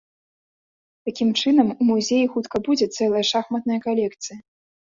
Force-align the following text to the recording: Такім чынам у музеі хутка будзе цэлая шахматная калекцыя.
Такім 1.09 1.29
чынам 1.43 1.67
у 1.75 1.83
музеі 1.91 2.31
хутка 2.37 2.57
будзе 2.69 2.91
цэлая 2.97 3.25
шахматная 3.33 3.79
калекцыя. 3.85 4.37